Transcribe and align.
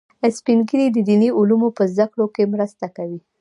سپین 0.37 0.59
ږیری 0.67 0.87
د 0.93 0.97
دیني 1.07 1.29
علومو 1.37 1.69
په 1.77 1.83
زده 1.93 2.05
کړه 2.11 2.25
کې 2.35 2.51
مرسته 2.53 2.85
کوي 2.95 3.19